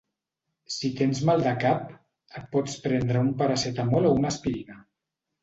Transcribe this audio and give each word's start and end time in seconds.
Si 0.75 0.89
tens 1.01 1.19
mal 1.29 1.43
de 1.47 1.51
cap, 1.63 1.91
et 2.41 2.49
pots 2.57 2.79
prendre 2.87 3.21
un 3.27 3.31
paracetamol 3.43 4.11
o 4.11 4.17
una 4.19 4.35
aspirina 4.35 4.81